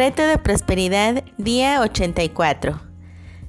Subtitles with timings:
[0.00, 2.80] Reto de Prosperidad, día 84.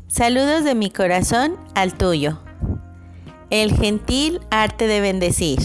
[0.08, 2.42] Saludos de mi corazón al tuyo.
[3.50, 5.60] El gentil arte de bendecir.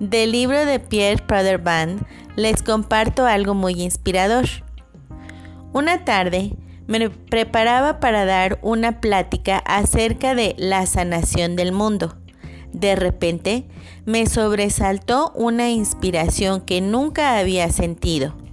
[0.00, 2.00] Del libro de Pierre Praderband
[2.34, 4.46] les comparto algo muy inspirador.
[5.74, 6.56] Una tarde
[6.86, 12.16] me preparaba para dar una plática acerca de la sanación del mundo.
[12.72, 13.66] De repente
[14.06, 18.47] me sobresaltó una inspiración que nunca había sentido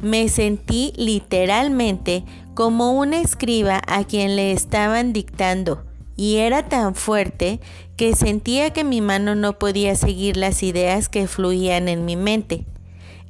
[0.00, 5.84] me sentí literalmente como una escriba a quien le estaban dictando
[6.16, 7.60] y era tan fuerte
[7.96, 12.66] que sentía que mi mano no podía seguir las ideas que fluían en mi mente.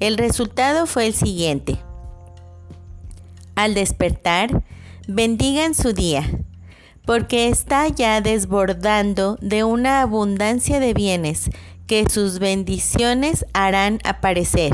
[0.00, 1.78] El resultado fue el siguiente.
[3.55, 4.62] Al despertar,
[5.06, 6.24] bendigan su día,
[7.05, 11.50] porque está ya desbordando de una abundancia de bienes
[11.86, 14.72] que sus bendiciones harán aparecer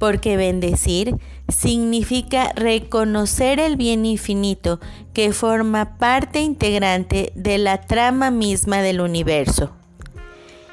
[0.00, 1.14] porque bendecir
[1.48, 4.80] significa reconocer el bien infinito
[5.12, 9.70] que forma parte integrante de la trama misma del universo.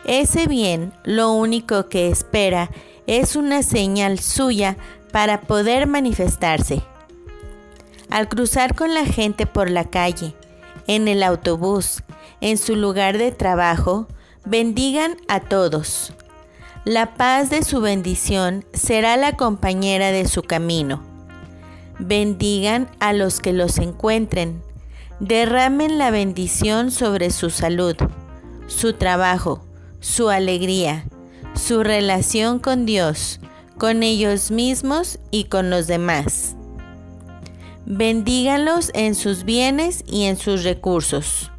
[0.05, 2.72] Ese bien lo único que espera
[3.05, 4.78] es una señal suya
[5.11, 6.81] para poder manifestarse.
[8.09, 10.36] Al cruzar con la gente por la calle,
[10.88, 12.02] en el autobús,
[12.39, 14.08] en su lugar de trabajo,
[14.45, 16.14] bendigan a todos
[16.88, 21.03] la paz de su bendición será la compañera de su camino.
[21.99, 24.61] Bendigan a los que los encuentren.
[25.19, 27.97] Derramen la bendición sobre su salud,
[28.67, 29.65] su trabajo,
[29.99, 31.03] su alegría,
[31.55, 33.41] su relación con Dios,
[33.77, 36.55] con ellos mismos y con los demás.
[37.85, 41.52] Bendíganlos en sus bienes y en sus recursos.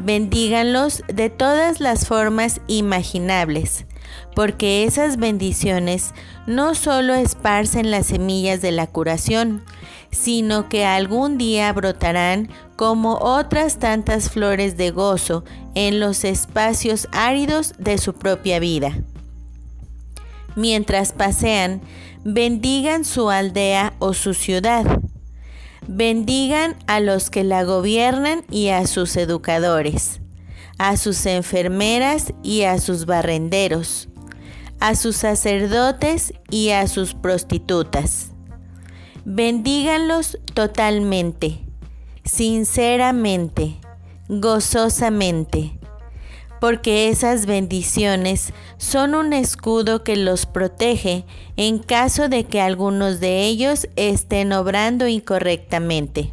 [0.00, 3.86] Bendíganlos de todas las formas imaginables
[4.34, 6.14] porque esas bendiciones
[6.46, 9.62] no solo esparcen las semillas de la curación,
[10.10, 15.44] sino que algún día brotarán como otras tantas flores de gozo
[15.74, 18.98] en los espacios áridos de su propia vida.
[20.56, 21.80] Mientras pasean,
[22.24, 24.84] bendigan su aldea o su ciudad.
[25.86, 30.19] Bendigan a los que la gobiernan y a sus educadores,
[30.80, 34.10] a sus enfermeras y a sus barrenderos
[34.80, 38.30] a sus sacerdotes y a sus prostitutas.
[39.24, 41.60] Bendíganlos totalmente,
[42.24, 43.76] sinceramente,
[44.28, 45.78] gozosamente,
[46.60, 51.26] porque esas bendiciones son un escudo que los protege
[51.56, 56.30] en caso de que algunos de ellos estén obrando incorrectamente.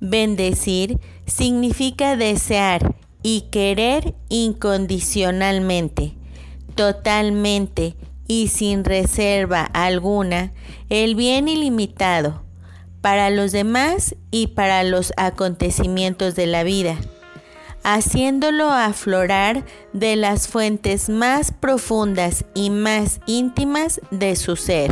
[0.00, 6.14] Bendecir significa desear y querer incondicionalmente
[6.74, 7.94] totalmente
[8.26, 10.52] y sin reserva alguna
[10.88, 12.42] el bien ilimitado
[13.02, 16.96] para los demás y para los acontecimientos de la vida,
[17.82, 24.90] haciéndolo aflorar de las fuentes más profundas y más íntimas de su ser.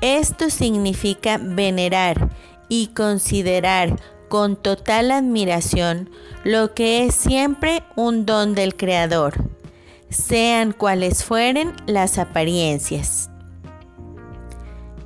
[0.00, 2.30] Esto significa venerar
[2.72, 4.00] y considerar
[4.30, 6.08] con total admiración
[6.42, 9.50] lo que es siempre un don del Creador
[10.08, 13.28] sean cuales fueren las apariencias.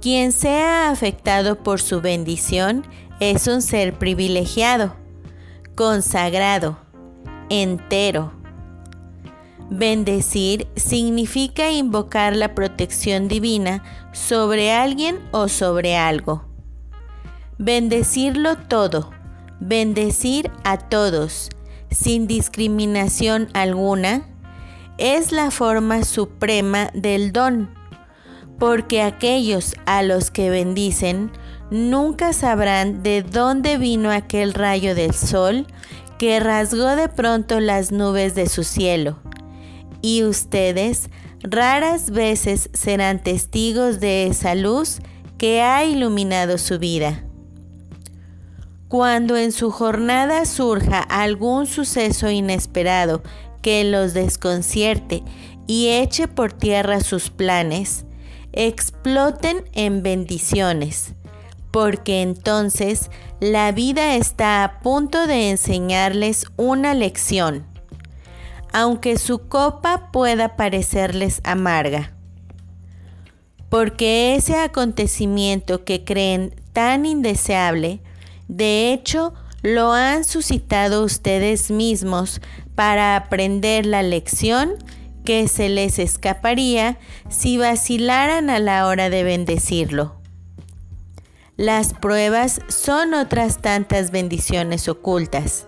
[0.00, 2.86] Quien sea afectado por su bendición
[3.18, 4.94] es un ser privilegiado,
[5.74, 6.78] consagrado,
[7.50, 8.32] entero.
[9.70, 13.82] Bendecir significa invocar la protección divina
[14.12, 16.45] sobre alguien o sobre algo.
[17.58, 19.12] Bendecirlo todo,
[19.60, 21.48] bendecir a todos,
[21.90, 24.26] sin discriminación alguna,
[24.98, 27.70] es la forma suprema del don,
[28.58, 31.30] porque aquellos a los que bendicen
[31.70, 35.66] nunca sabrán de dónde vino aquel rayo del sol
[36.18, 39.18] que rasgó de pronto las nubes de su cielo.
[40.02, 41.08] Y ustedes
[41.40, 45.00] raras veces serán testigos de esa luz
[45.38, 47.25] que ha iluminado su vida.
[48.88, 53.22] Cuando en su jornada surja algún suceso inesperado
[53.60, 55.24] que los desconcierte
[55.66, 58.04] y eche por tierra sus planes,
[58.52, 61.14] exploten en bendiciones,
[61.72, 63.10] porque entonces
[63.40, 67.66] la vida está a punto de enseñarles una lección,
[68.72, 72.12] aunque su copa pueda parecerles amarga.
[73.68, 78.00] Porque ese acontecimiento que creen tan indeseable,
[78.48, 82.40] de hecho, lo han suscitado ustedes mismos
[82.74, 84.74] para aprender la lección
[85.24, 86.98] que se les escaparía
[87.28, 90.20] si vacilaran a la hora de bendecirlo.
[91.56, 95.66] Las pruebas son otras tantas bendiciones ocultas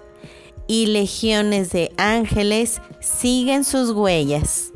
[0.66, 4.72] y legiones de ángeles siguen sus huellas.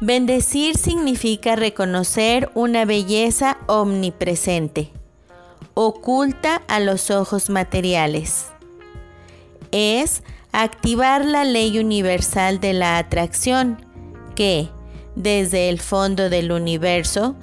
[0.00, 4.92] Bendecir significa reconocer una belleza omnipresente,
[5.74, 8.46] oculta a los ojos materiales.
[9.72, 10.22] Es
[10.52, 13.84] activar la ley universal de la atracción
[14.34, 14.70] que,
[15.14, 17.36] desde el fondo del universo,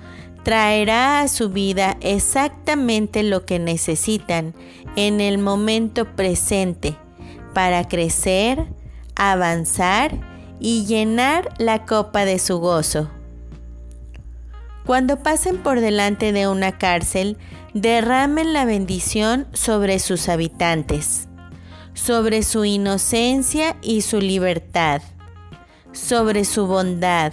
[0.43, 4.53] traerá a su vida exactamente lo que necesitan
[4.95, 6.95] en el momento presente
[7.53, 8.65] para crecer,
[9.15, 10.19] avanzar
[10.59, 13.09] y llenar la copa de su gozo.
[14.85, 17.37] Cuando pasen por delante de una cárcel,
[17.73, 21.29] derramen la bendición sobre sus habitantes,
[21.93, 25.01] sobre su inocencia y su libertad,
[25.93, 27.31] sobre su bondad,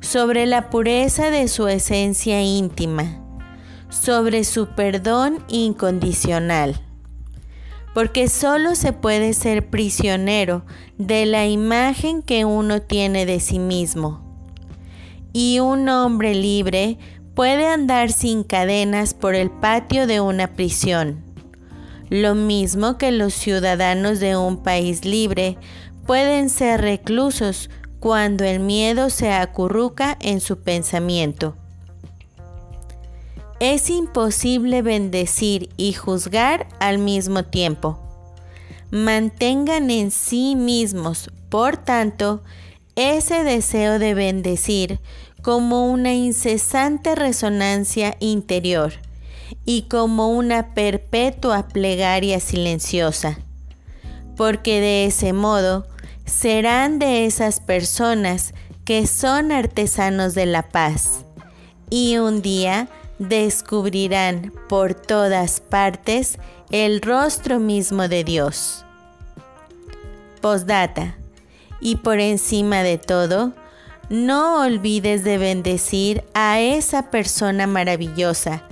[0.00, 3.18] sobre la pureza de su esencia íntima,
[3.88, 6.78] sobre su perdón incondicional.
[7.94, 10.66] Porque solo se puede ser prisionero
[10.98, 14.27] de la imagen que uno tiene de sí mismo.
[15.32, 16.98] Y un hombre libre
[17.34, 21.22] puede andar sin cadenas por el patio de una prisión.
[22.10, 25.58] Lo mismo que los ciudadanos de un país libre
[26.06, 27.70] pueden ser reclusos
[28.00, 31.54] cuando el miedo se acurruca en su pensamiento.
[33.60, 37.98] Es imposible bendecir y juzgar al mismo tiempo.
[38.90, 42.42] Mantengan en sí mismos, por tanto,
[42.98, 44.98] ese deseo de bendecir
[45.40, 48.92] como una incesante resonancia interior
[49.64, 53.38] y como una perpetua plegaria silenciosa,
[54.36, 55.86] porque de ese modo
[56.26, 58.52] serán de esas personas
[58.84, 61.24] que son artesanos de la paz
[61.90, 62.88] y un día
[63.20, 66.38] descubrirán por todas partes
[66.72, 68.84] el rostro mismo de Dios.
[70.40, 71.17] Postdata.
[71.80, 73.52] Y por encima de todo,
[74.10, 78.62] no olvides de bendecir a esa persona maravillosa,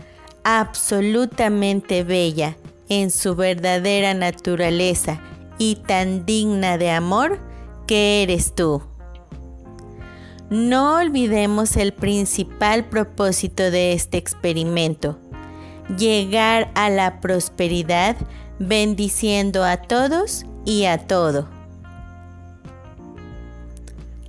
[0.44, 2.56] absolutamente bella
[2.88, 5.20] en su verdadera naturaleza
[5.58, 7.38] y tan digna de amor
[7.86, 8.82] que eres tú.
[10.48, 15.18] No olvidemos el principal propósito de este experimento,
[15.98, 18.16] llegar a la prosperidad
[18.58, 21.55] bendiciendo a todos y a todo.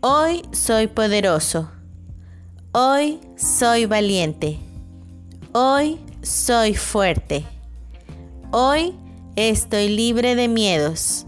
[0.00, 1.70] hoy soy poderoso.
[2.72, 4.58] Hoy soy valiente.
[5.52, 7.44] Hoy soy fuerte.
[8.50, 8.94] Hoy
[9.36, 11.26] estoy libre de miedos.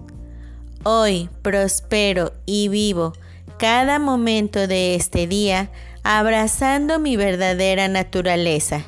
[0.84, 3.12] Hoy prospero y vivo
[3.58, 5.70] cada momento de este día
[6.02, 8.84] abrazando mi verdadera naturaleza,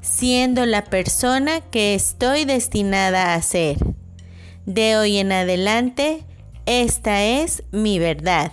[0.00, 3.76] siendo la persona que estoy destinada a ser.
[4.66, 6.24] De hoy en adelante,
[6.64, 8.52] esta es mi verdad.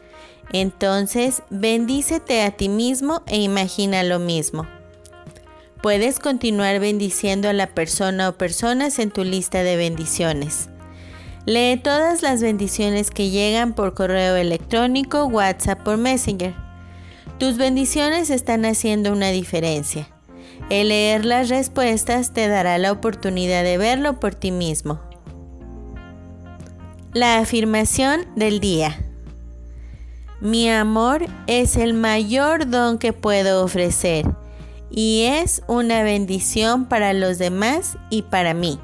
[0.53, 4.67] Entonces, bendícete a ti mismo e imagina lo mismo.
[5.81, 10.69] Puedes continuar bendiciendo a la persona o personas en tu lista de bendiciones.
[11.45, 16.53] Lee todas las bendiciones que llegan por correo electrónico, WhatsApp o Messenger.
[17.39, 20.07] Tus bendiciones están haciendo una diferencia.
[20.69, 25.01] El leer las respuestas te dará la oportunidad de verlo por ti mismo.
[27.13, 29.10] La afirmación del día.
[30.41, 34.25] Mi amor es el mayor don que puedo ofrecer
[34.89, 38.79] y es una bendición para los demás y para mí.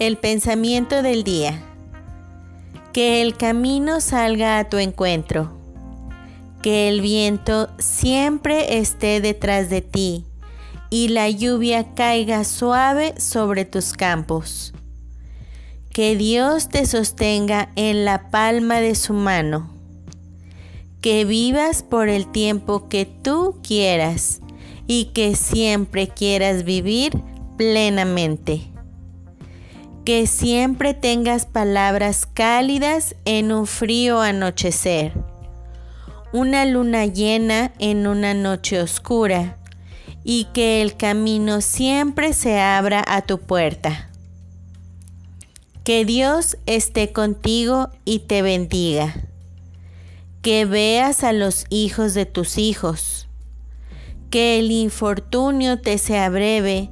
[0.00, 1.62] El pensamiento del día.
[2.92, 5.52] Que el camino salga a tu encuentro.
[6.60, 10.26] Que el viento siempre esté detrás de ti
[10.90, 14.74] y la lluvia caiga suave sobre tus campos.
[15.92, 19.70] Que Dios te sostenga en la palma de su mano.
[21.02, 24.40] Que vivas por el tiempo que tú quieras
[24.86, 27.12] y que siempre quieras vivir
[27.58, 28.62] plenamente.
[30.06, 35.12] Que siempre tengas palabras cálidas en un frío anochecer.
[36.32, 39.58] Una luna llena en una noche oscura
[40.24, 44.08] y que el camino siempre se abra a tu puerta.
[45.84, 49.14] Que Dios esté contigo y te bendiga.
[50.40, 53.26] Que veas a los hijos de tus hijos.
[54.30, 56.88] Que el infortunio te sea breve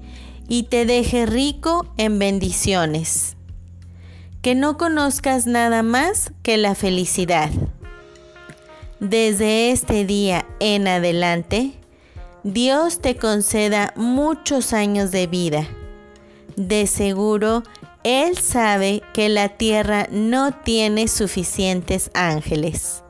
[0.48, 3.36] y te deje rico en bendiciones.
[4.42, 7.50] Que no conozcas nada más que la felicidad.
[8.98, 11.74] Desde este día en adelante,
[12.42, 15.68] Dios te conceda muchos años de vida.
[16.56, 17.62] De seguro,
[18.02, 23.04] Él sabe que la tierra no tiene suficientes ángeles.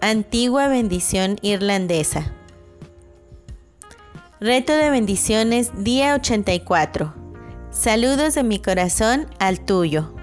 [0.00, 2.32] Antigua bendición irlandesa.
[4.38, 7.12] Reto de bendiciones día 84.
[7.70, 10.14] Saludos de mi corazón al tuyo.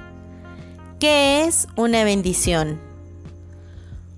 [1.00, 2.80] ¿Qué es una bendición?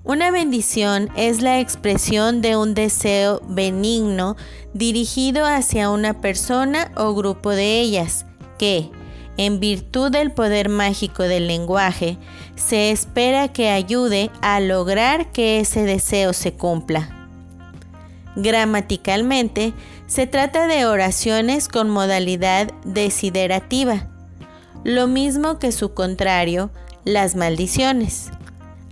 [0.03, 4.37] Una bendición es la expresión de un deseo benigno
[4.75, 8.27] dirigido hacia una persona o grupo de ellas
[8.59, 8.91] que,
[9.37, 12.17] en virtud del poder mágico del lenguaje,
[12.55, 17.09] se espera que ayude a lograr que ese deseo se cumpla.
[18.35, 19.73] Gramaticalmente,
[20.07, 24.07] se trata de oraciones con modalidad desiderativa,
[24.83, 26.69] lo mismo que su contrario,
[27.05, 28.29] las maldiciones.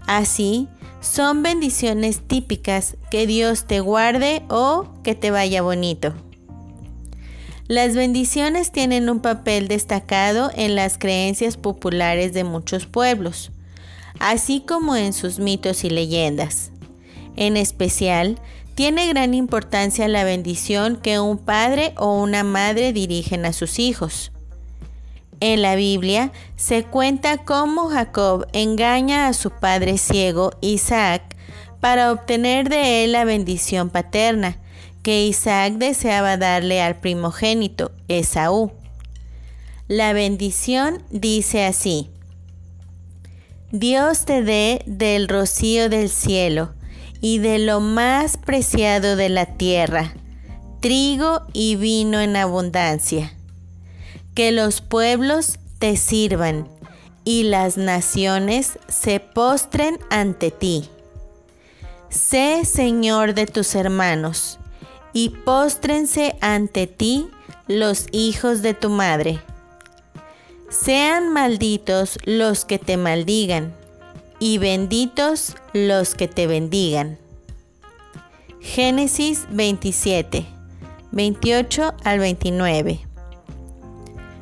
[0.08, 0.68] Así,
[1.02, 6.14] son bendiciones típicas que Dios te guarde o que te vaya bonito.
[7.70, 13.51] Las bendiciones tienen un papel destacado en las creencias populares de muchos pueblos,
[14.20, 16.72] así como en sus mitos y leyendas.
[17.38, 18.38] En especial,
[18.75, 24.34] tiene gran importancia la bendición que un padre o una madre dirigen a sus hijos.
[25.39, 31.38] En la Biblia se cuenta cómo Jacob engaña a su padre ciego Isaac
[31.79, 34.58] para obtener de él la bendición paterna
[35.04, 38.72] que Isaac deseaba darle al primogénito, Esaú.
[39.88, 42.10] La bendición dice así,
[43.72, 46.74] Dios te dé del rocío del cielo
[47.22, 50.14] y de lo más preciado de la tierra,
[50.80, 53.34] trigo y vino en abundancia
[54.34, 56.68] que los pueblos te sirvan
[57.24, 60.90] y las naciones se postren ante ti.
[62.10, 64.60] Sé Señor de tus hermanos,
[65.13, 67.27] y póstrense ante ti
[67.67, 69.39] los hijos de tu madre.
[70.70, 73.74] Sean malditos los que te maldigan,
[74.39, 77.17] y benditos los que te bendigan.
[78.60, 80.46] Génesis 27,
[81.12, 83.00] 28 al 29.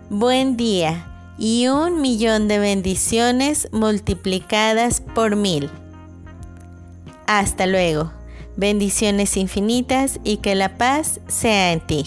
[0.09, 5.69] Buen día y un millón de bendiciones multiplicadas por mil.
[7.27, 8.11] Hasta luego.
[8.57, 12.05] Bendiciones infinitas y que la paz sea en ti.